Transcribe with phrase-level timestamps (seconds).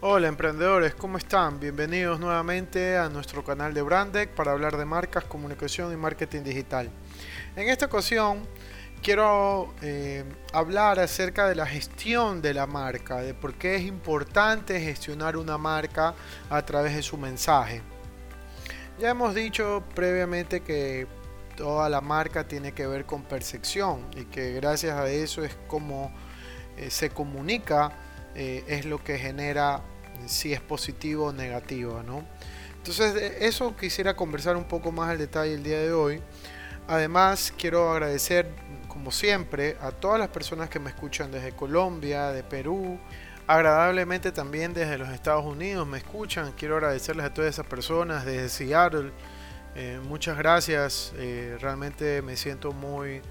[0.00, 1.58] Hola emprendedores, ¿cómo están?
[1.60, 6.90] Bienvenidos nuevamente a nuestro canal de Brandec para hablar de marcas, comunicación y marketing digital.
[7.56, 8.46] En esta ocasión
[9.02, 14.78] quiero eh, hablar acerca de la gestión de la marca, de por qué es importante
[14.78, 16.14] gestionar una marca
[16.50, 17.80] a través de su mensaje.
[18.98, 21.06] Ya hemos dicho previamente que
[21.56, 26.12] toda la marca tiene que ver con percepción y que gracias a eso es como
[26.76, 27.92] eh, se comunica,
[28.34, 29.80] eh, es lo que genera
[30.26, 32.24] si es positivo o negativo, ¿no?
[32.76, 36.20] Entonces, eso quisiera conversar un poco más al detalle el día de hoy.
[36.86, 38.46] Además, quiero agradecer,
[38.88, 42.98] como siempre, a todas las personas que me escuchan desde Colombia, de Perú,
[43.46, 46.52] agradablemente también desde los Estados Unidos me escuchan.
[46.52, 49.12] Quiero agradecerles a todas esas personas desde Seattle.
[49.74, 51.12] Eh, muchas gracias.
[51.16, 53.22] Eh, realmente me siento muy,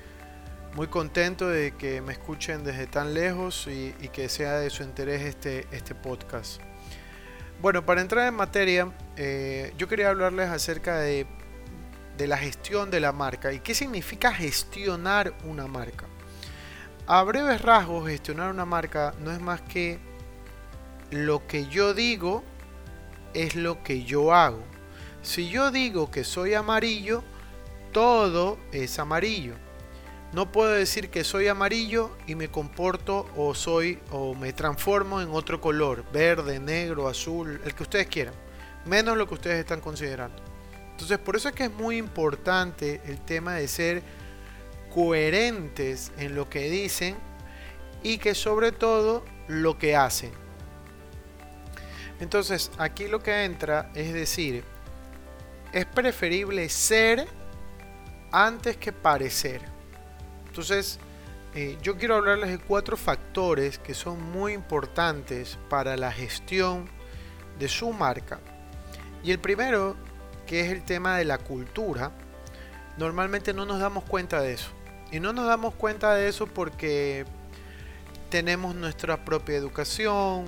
[0.76, 4.84] muy contento de que me escuchen desde tan lejos y, y que sea de su
[4.84, 6.60] interés este, este podcast.
[7.64, 11.26] Bueno, para entrar en materia, eh, yo quería hablarles acerca de,
[12.18, 16.08] la gestión de la marca y qué significa gestionar una marca.
[17.08, 19.98] A breves rasgos, gestionar una marca no es más que
[21.10, 22.44] lo que yo digo
[23.34, 24.62] es lo que yo hago.
[25.22, 27.24] Si yo digo que soy amarillo,
[27.94, 29.56] todo es amarillo.
[30.34, 35.30] No puedo decir que soy amarillo y me comporto o soy o me transformo en
[35.30, 38.34] otro color, verde, negro, azul, el que ustedes quieran,
[38.86, 40.42] menos lo que ustedes están considerando.
[40.90, 44.02] Entonces, por eso es que es muy importante el tema de ser
[44.92, 47.16] coherentes en lo que dicen
[48.02, 50.32] y que sobre todo lo que hacen.
[52.20, 54.64] Entonces, aquí lo que entra es decir,
[55.74, 57.28] es preferible ser
[58.32, 59.73] antes que parecer.
[60.54, 61.00] Entonces,
[61.56, 66.88] eh, yo quiero hablarles de cuatro factores que son muy importantes para la gestión
[67.58, 68.40] de su marca.
[69.24, 69.96] Y el primero,
[70.46, 72.12] que es el tema de la cultura,
[73.00, 74.70] normalmente no nos damos cuenta de eso.
[75.12, 77.26] Y no nos damos cuenta de eso porque
[78.30, 80.46] tenemos nuestra propia educación,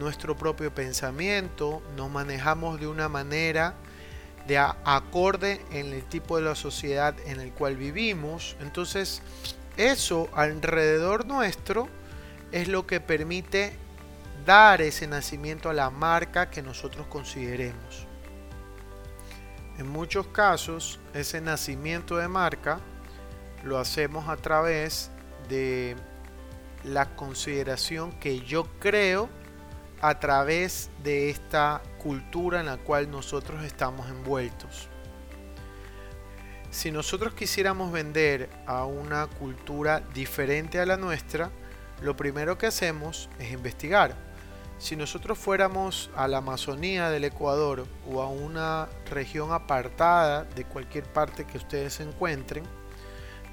[0.00, 3.76] nuestro propio pensamiento, nos manejamos de una manera
[4.48, 8.56] de acorde en el tipo de la sociedad en el cual vivimos.
[8.60, 9.22] Entonces,
[9.76, 11.88] eso alrededor nuestro
[12.50, 13.74] es lo que permite
[14.46, 18.06] dar ese nacimiento a la marca que nosotros consideremos.
[19.76, 22.80] En muchos casos, ese nacimiento de marca
[23.64, 25.10] lo hacemos a través
[25.50, 25.94] de
[26.84, 29.28] la consideración que yo creo
[30.00, 34.88] a través de esta cultura en la cual nosotros estamos envueltos.
[36.70, 41.50] Si nosotros quisiéramos vender a una cultura diferente a la nuestra,
[42.02, 44.14] lo primero que hacemos es investigar.
[44.78, 51.04] Si nosotros fuéramos a la Amazonía del Ecuador o a una región apartada de cualquier
[51.04, 52.64] parte que ustedes se encuentren,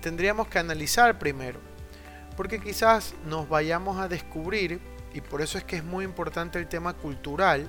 [0.01, 1.59] tendríamos que analizar primero,
[2.37, 4.79] porque quizás nos vayamos a descubrir
[5.15, 7.67] y por eso es que es muy importante el tema cultural,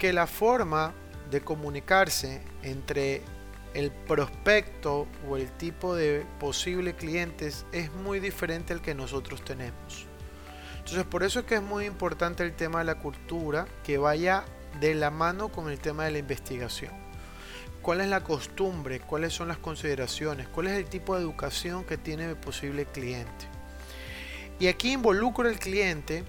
[0.00, 0.94] que la forma
[1.30, 3.20] de comunicarse entre
[3.74, 10.06] el prospecto o el tipo de posible clientes es muy diferente al que nosotros tenemos.
[10.78, 14.46] Entonces por eso es que es muy importante el tema de la cultura que vaya
[14.80, 16.94] de la mano con el tema de la investigación.
[17.82, 19.00] ¿Cuál es la costumbre?
[19.00, 20.48] ¿Cuáles son las consideraciones?
[20.48, 23.44] ¿Cuál es el tipo de educación que tiene el posible cliente?
[24.58, 26.24] Y aquí involucro al cliente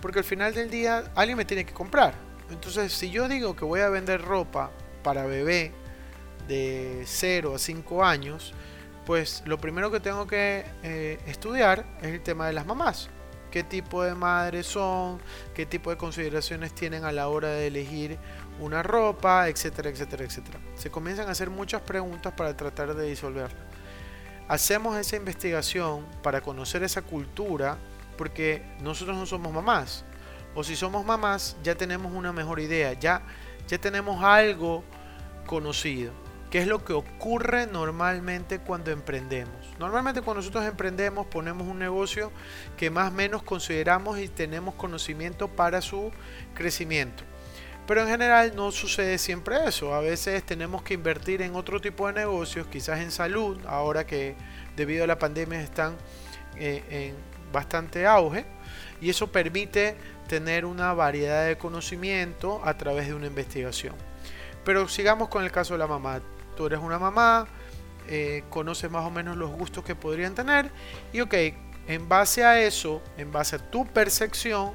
[0.00, 2.25] porque al final del día alguien me tiene que comprar.
[2.50, 4.70] Entonces, si yo digo que voy a vender ropa
[5.02, 5.72] para bebé
[6.48, 8.54] de 0 a 5 años,
[9.04, 13.08] pues lo primero que tengo que eh, estudiar es el tema de las mamás.
[13.50, 15.20] ¿Qué tipo de madres son?
[15.54, 18.18] ¿Qué tipo de consideraciones tienen a la hora de elegir
[18.60, 19.48] una ropa?
[19.48, 20.58] Etcétera, etcétera, etcétera.
[20.74, 23.58] Se comienzan a hacer muchas preguntas para tratar de disolverla.
[24.48, 27.78] Hacemos esa investigación para conocer esa cultura
[28.18, 30.04] porque nosotros no somos mamás.
[30.56, 33.20] O si somos mamás, ya tenemos una mejor idea, ya,
[33.68, 34.82] ya tenemos algo
[35.46, 36.12] conocido.
[36.50, 39.54] ¿Qué es lo que ocurre normalmente cuando emprendemos?
[39.78, 42.32] Normalmente cuando nosotros emprendemos ponemos un negocio
[42.78, 46.10] que más o menos consideramos y tenemos conocimiento para su
[46.54, 47.24] crecimiento.
[47.86, 49.94] Pero en general no sucede siempre eso.
[49.94, 54.34] A veces tenemos que invertir en otro tipo de negocios, quizás en salud, ahora que
[54.74, 55.96] debido a la pandemia están
[56.56, 57.16] eh, en
[57.52, 58.55] bastante auge.
[59.00, 59.96] Y eso permite
[60.28, 63.94] tener una variedad de conocimiento a través de una investigación.
[64.64, 66.20] Pero sigamos con el caso de la mamá.
[66.56, 67.46] Tú eres una mamá,
[68.08, 70.70] eh, conoces más o menos los gustos que podrían tener
[71.12, 71.34] y ok,
[71.88, 74.74] en base a eso, en base a tu percepción,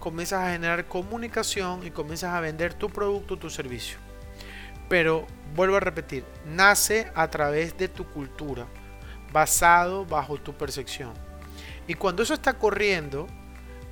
[0.00, 3.98] comienzas a generar comunicación y comienzas a vender tu producto tu servicio.
[4.88, 8.66] Pero vuelvo a repetir, nace a través de tu cultura,
[9.32, 11.12] basado bajo tu percepción.
[11.86, 13.26] Y cuando eso está corriendo,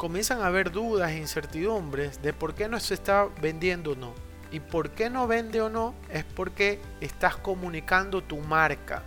[0.01, 4.15] comienzan a haber dudas e incertidumbres de por qué no se está vendiendo o no.
[4.51, 9.03] Y por qué no vende o no es porque estás comunicando tu marca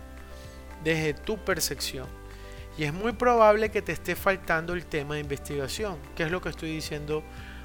[0.84, 2.06] desde tu percepción.
[2.78, 6.40] Y es muy probable que te esté faltando el tema de investigación, que es lo
[6.40, 7.24] que estoy diciendo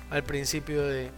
[0.10, 1.12] al principio de,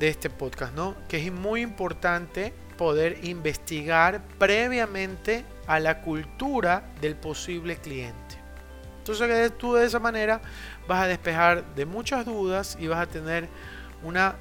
[0.00, 0.96] este podcast, ¿no?
[1.06, 8.29] Que es muy importante poder investigar previamente a la cultura del posible cliente.
[9.12, 10.40] Entonces tú de esa manera
[10.86, 13.48] vas a despejar de muchas dudas y vas a tener
[14.02, 14.36] una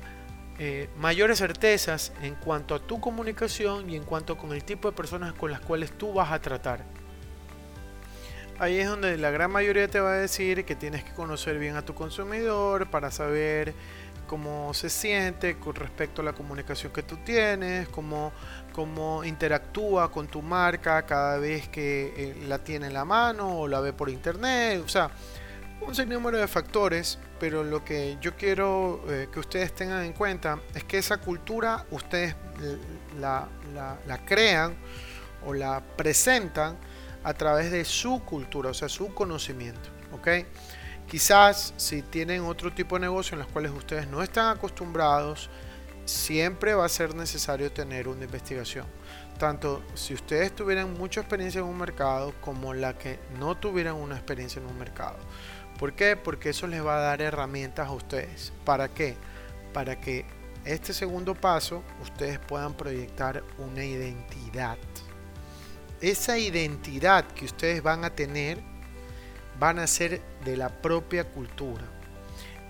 [0.62, 4.96] eh, mayores certezas en cuanto a tu comunicación y en cuanto con el tipo de
[4.96, 6.84] personas con las cuales tú vas a tratar.
[8.60, 11.78] Ahí es donde la gran mayoría te va a decir que tienes que conocer bien
[11.78, 13.74] a tu consumidor para saber
[14.28, 18.34] cómo se siente con respecto a la comunicación que tú tienes, cómo,
[18.80, 23.68] cómo interactúa con tu marca cada vez que eh, la tiene en la mano o
[23.68, 24.82] la ve por internet.
[24.86, 25.12] O sea,
[25.82, 30.62] un sinnúmero de factores, pero lo que yo quiero eh, que ustedes tengan en cuenta
[30.74, 32.38] es que esa cultura ustedes
[33.20, 34.78] la, la crean
[35.46, 36.78] o la presentan
[37.26, 39.90] a través de su cultura, o sea, su conocimiento.
[40.14, 40.46] ¿ok?
[41.06, 45.50] Quizás si tienen otro tipo de negocio en los cuales ustedes no están acostumbrados,
[46.10, 48.86] siempre va a ser necesario tener una investigación.
[49.38, 54.16] Tanto si ustedes tuvieran mucha experiencia en un mercado como la que no tuvieran una
[54.16, 55.18] experiencia en un mercado.
[55.78, 56.18] ¿Por qué?
[56.18, 58.52] Porque eso les va a dar herramientas a ustedes.
[58.66, 59.16] ¿Para qué?
[59.74, 60.26] Para que
[60.66, 64.78] este segundo paso ustedes puedan proyectar una identidad
[66.02, 68.60] esa identidad que ustedes van a tener
[69.60, 71.84] van a ser de la propia cultura.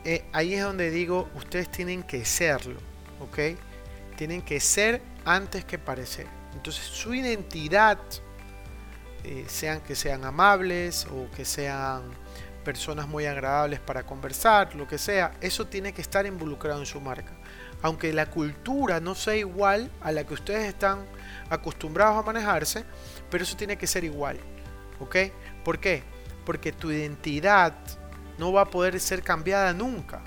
[0.04, 2.80] Eh, ahí es donde digo, ustedes tienen que serlo,
[3.20, 3.58] ¿ok?
[4.16, 6.28] Tienen que ser antes que parecer.
[6.54, 8.00] Entonces su identidad,
[9.24, 12.04] eh, sean que sean amables o que sean
[12.64, 17.02] personas muy agradables para conversar, lo que sea, eso tiene que estar involucrado en su
[17.02, 17.34] marca.
[17.82, 21.06] Aunque la cultura no sea igual a la que ustedes están
[21.50, 22.84] acostumbrados a manejarse,
[23.32, 24.38] pero eso tiene que ser igual.
[25.00, 25.16] ¿Ok?
[25.64, 26.04] ¿Por qué?
[26.46, 27.74] Porque tu identidad
[28.38, 30.22] no va a poder ser cambiada nunca.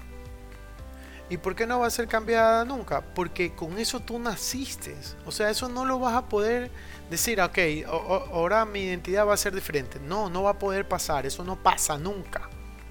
[1.32, 3.00] ¿Y por qué no va a ser cambiada nunca?
[3.00, 4.94] Porque con eso tú naciste.
[5.24, 6.70] O sea, eso no lo vas a poder
[7.08, 9.98] decir, ok, ahora mi identidad va a ser diferente.
[9.98, 11.24] No, no va a poder pasar.
[11.24, 12.50] Eso no pasa nunca.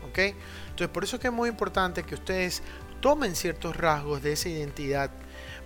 [0.09, 0.17] ¿Ok?
[0.17, 2.63] Entonces, por eso es que es muy importante que ustedes
[2.99, 5.11] tomen ciertos rasgos de esa identidad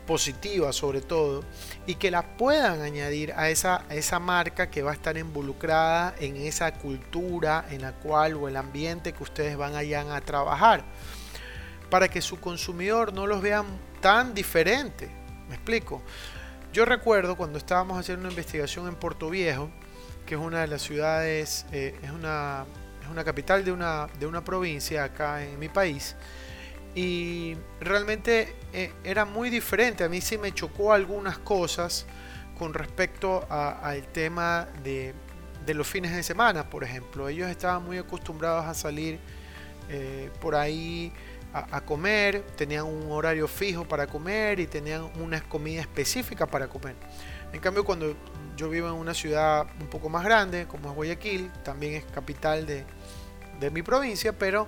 [0.05, 1.45] positiva sobre todo
[1.87, 6.35] y que la puedan añadir a esa, esa marca que va a estar involucrada en
[6.35, 10.83] esa cultura en la cual o el ambiente que ustedes van allá a trabajar
[11.89, 13.65] para que su consumidor no los vean
[14.01, 15.09] tan diferente
[15.49, 16.01] me explico
[16.73, 19.69] yo recuerdo cuando estábamos haciendo una investigación en Puerto Viejo
[20.25, 22.65] que es una de las ciudades eh, es una
[23.03, 26.15] es una capital de una, de una provincia acá en mi país
[26.95, 30.03] y realmente eh, era muy diferente.
[30.05, 32.05] A mí sí me chocó algunas cosas
[32.57, 35.13] con respecto al tema de,
[35.67, 37.27] los fines de semana, por ejemplo.
[37.27, 39.19] Ellos estaban muy acostumbrados a salir
[39.89, 41.11] eh, por ahí
[41.55, 46.95] a, comer, tenían un horario fijo para comer y tenían una comida específica para comer.
[47.53, 48.13] En cambio, cuando
[48.57, 52.65] yo vivo en una ciudad un poco más grande, como es Guayaquil, también es capital
[52.65, 52.83] de,
[53.61, 54.67] de mi provincia, pero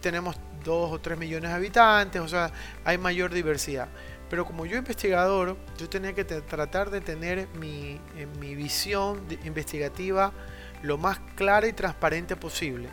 [0.00, 2.52] tenemos 2 o 3 millones de habitantes, o sea,
[2.86, 3.88] hay mayor diversidad.
[4.30, 8.00] Pero como yo investigador, yo tenía que tratar de tener mi,
[8.40, 10.32] mi visión investigativa
[10.82, 12.88] lo más clara y transparente posible.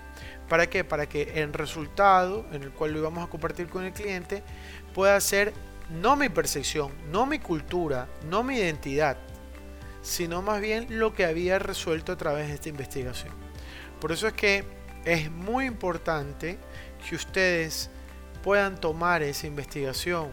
[0.49, 0.83] ¿Para qué?
[0.83, 4.43] Para que el resultado en el cual lo íbamos a compartir con el cliente
[4.93, 5.53] pueda ser
[5.89, 9.17] no mi percepción, no mi cultura, no mi identidad,
[10.01, 13.33] sino más bien lo que había resuelto a través de esta investigación.
[13.99, 14.63] Por eso es que
[15.03, 16.57] es muy importante
[17.07, 17.89] que ustedes
[18.43, 20.29] puedan tomar esa investigación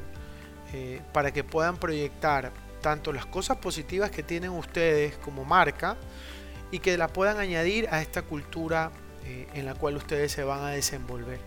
[0.72, 5.96] eh, para que puedan proyectar tanto las cosas positivas que tienen ustedes como marca
[6.70, 8.90] y que la puedan añadir a esta cultura
[9.24, 11.38] eh, en la cual ustedes se van a desenvolver.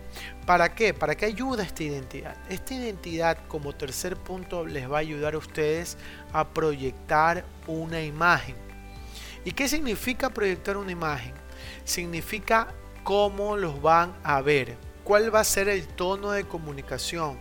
[0.46, 0.94] ¿Para qué?
[0.94, 2.36] ¿Para qué ayuda esta identidad?
[2.48, 5.98] Esta identidad como tercer punto les va a ayudar a ustedes
[6.32, 8.56] a proyectar una imagen.
[9.44, 11.32] ¿Y qué significa proyectar una imagen?
[11.84, 12.68] Significa
[13.04, 17.38] cómo los van a ver, cuál va a ser el tono de comunicación,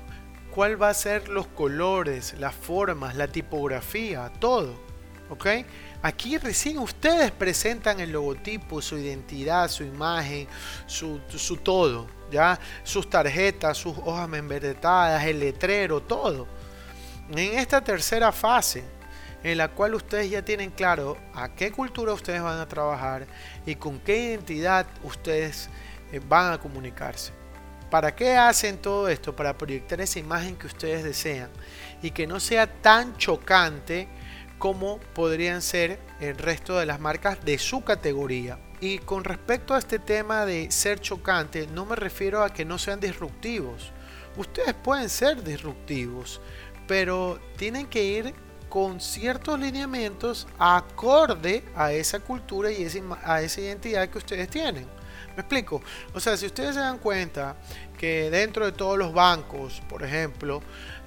[0.52, 4.76] cuál va a ser los colores, las formas, la tipografía, todo.
[5.30, 5.48] ¿Ok?
[6.06, 10.48] Aquí recién ustedes presentan el logotipo, su identidad, su imagen,
[10.86, 11.18] su,
[11.64, 12.60] todo, ¿ya?
[12.84, 16.46] Sus tarjetas, sus hojas membretadas, el letrero, todo.
[17.32, 18.84] En esta tercera fase,
[19.42, 23.26] en la cual ustedes ya tienen claro a qué cultura ustedes van a trabajar
[23.66, 25.70] y con qué identidad ustedes
[26.12, 27.34] eh, van a comunicarse.
[27.90, 29.36] ¿Para qué hacen todo esto?
[29.36, 31.50] Para proyectar esa imagen que ustedes desean
[32.04, 34.08] y que no sea tan chocante
[34.58, 38.60] como podrían ser el resto de las marcas de su categoría.
[38.80, 42.78] Y con respecto a este tema de ser chocante, no me refiero a que no
[42.78, 43.92] sean disruptivos.
[44.38, 46.42] Ustedes pueden ser disruptivos,
[46.88, 48.34] pero tienen que ir
[48.70, 52.86] con ciertos lineamientos acorde a esa cultura y
[53.24, 54.95] a esa identidad que ustedes tienen.
[55.36, 55.82] ¿Me explico?
[56.14, 57.56] O sea, si ustedes se dan cuenta
[57.98, 60.62] que dentro de todos los bancos, por ejemplo,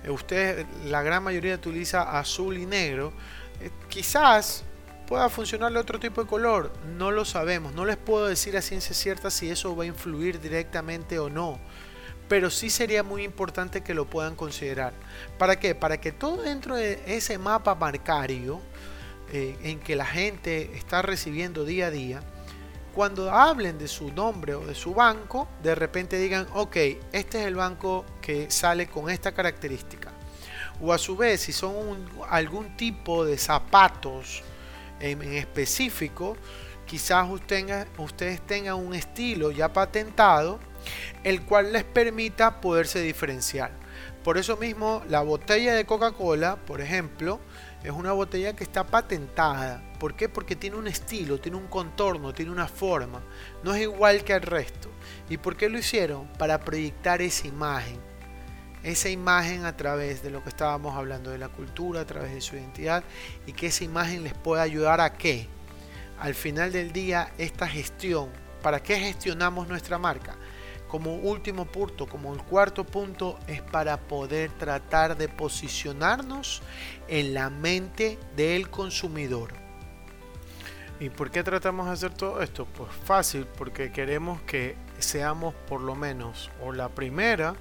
[0.04, 3.12] eh, usted, la gran mayoría utiliza azul y negro,
[3.60, 4.64] eh, quizás
[5.06, 8.94] pueda funcionarle otro tipo de color, no lo sabemos, no les puedo decir a ciencia
[8.94, 11.58] cierta si eso va a influir directamente o no,
[12.28, 14.92] pero sí sería muy importante que lo puedan considerar.
[15.38, 15.74] ¿Para qué?
[15.74, 18.60] Para que todo dentro de ese mapa marcario
[19.32, 22.20] eh, en que la gente está recibiendo día a día,
[22.94, 26.76] cuando hablen de su nombre o de su banco, de repente digan, ok,
[27.12, 30.12] este es el banco que sale con esta característica
[30.80, 34.42] o a su vez si son algún tipo de zapatos
[35.00, 36.36] en, específico,
[36.86, 40.58] quizás ustedes tengan un estilo ya patentado,
[41.24, 43.72] el cual les permita poderse diferenciar.
[44.24, 47.40] Por eso mismo, la botella de Coca-Cola, por ejemplo,
[47.82, 49.82] es una botella que está patentada.
[49.98, 50.28] ¿Por qué?
[50.28, 53.20] Porque tiene un estilo, tiene un contorno, tiene una forma.
[53.62, 54.90] No es igual que el resto.
[55.28, 56.26] ¿Y por qué lo hicieron?
[56.38, 58.08] Para proyectar esa imagen
[58.82, 62.40] esa imagen a través de lo que estábamos hablando de la cultura, a través de
[62.40, 63.02] su identidad
[63.46, 65.48] y que esa imagen les pueda ayudar a qué?
[66.20, 68.28] Al final del día, esta gestión,
[68.62, 70.36] ¿para qué gestionamos nuestra marca?
[70.88, 76.62] Como último punto, como el cuarto punto, es para poder tratar de posicionarnos
[77.08, 79.52] en la mente del consumidor.
[81.00, 82.66] ¿Y por qué tratamos de hacer todo esto?
[82.66, 87.54] Pues fácil, porque queremos que seamos por lo menos o la primera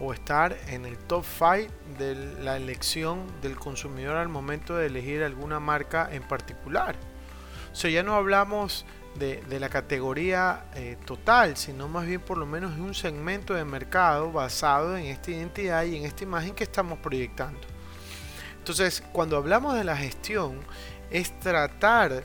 [0.00, 5.22] o estar en el top 5 de la elección del consumidor al momento de elegir
[5.22, 6.96] alguna marca en particular.
[7.72, 12.46] O sea, ya no hablamos de, la categoría eh, total, sino más bien por lo
[12.46, 16.98] menos un segmento de mercado basado en esta identidad y en esta imagen que estamos
[16.98, 17.60] proyectando.
[18.58, 20.60] Entonces, cuando hablamos de la gestión,
[21.10, 22.22] es tratar,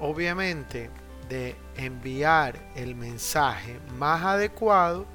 [0.00, 0.90] obviamente,
[1.28, 5.06] de enviar el mensaje más adecuado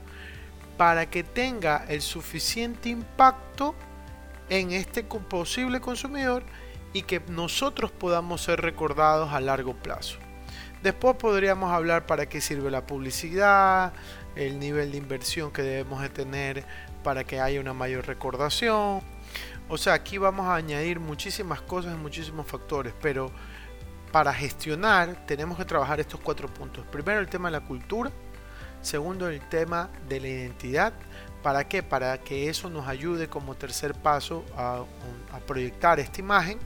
[0.77, 3.75] para que tenga el suficiente impacto
[4.49, 6.43] en este posible consumidor
[6.93, 10.17] y que nosotros podamos ser recordados a largo plazo.
[10.83, 13.93] Después podríamos hablar para qué sirve la publicidad,
[14.35, 16.65] el nivel de inversión que debemos de tener
[17.03, 19.01] para que haya una mayor recordación.
[19.69, 23.31] O sea, aquí vamos a añadir muchísimas cosas muchísimos factores, pero
[24.11, 26.85] para gestionar tenemos que trabajar estos cuatro puntos.
[26.87, 28.11] Primero el tema de la cultura,
[28.81, 30.93] Segundo, el tema de la identidad.
[31.43, 31.83] ¿Para qué?
[31.83, 34.83] Para que eso nos ayude como tercer paso a,
[35.45, 36.59] proyectar esta imagen.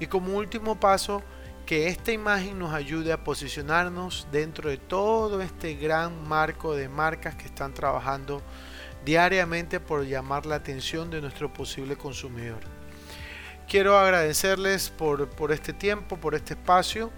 [0.00, 1.22] Y como último paso,
[1.66, 7.34] que esta imagen nos ayude a posicionarnos dentro de todo este gran marco de marcas
[7.34, 8.42] que están trabajando
[9.04, 12.60] diariamente por llamar la atención de nuestro posible consumidor.
[13.68, 17.10] Quiero agradecerles por, por este tiempo, por este espacio.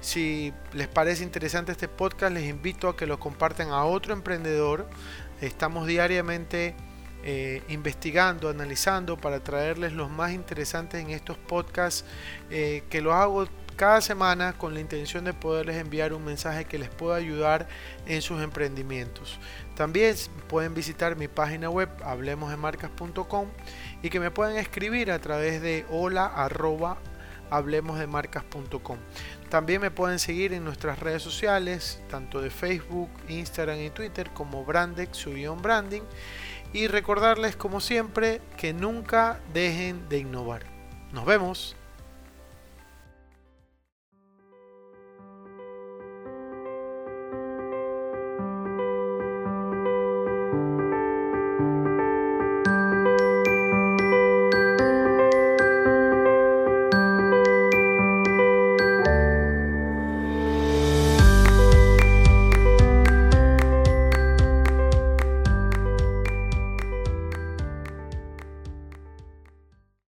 [0.00, 4.88] Si les parece interesante este podcast, les invito a que lo compartan a otro emprendedor.
[5.40, 6.74] Estamos diariamente
[7.24, 12.04] eh, investigando, analizando para traerles los más interesantes en estos podcasts
[12.50, 13.46] eh, que los hago
[13.82, 17.66] cada semana con la intención de poderles enviar un mensaje que les pueda ayudar
[18.06, 19.40] en sus emprendimientos.
[19.74, 20.14] También
[20.46, 23.48] pueden visitar mi página web hablemosdemarcas.com
[24.00, 26.32] y que me pueden escribir a través de hola
[27.50, 28.98] hablemosdemarcas.com.
[29.48, 34.64] También me pueden seguir en nuestras redes sociales, tanto de Facebook, Instagram y Twitter como
[34.64, 36.02] Brandex, su guion branding.
[36.72, 40.66] Y recordarles como siempre que nunca dejen de innovar.
[41.10, 41.74] Nos vemos.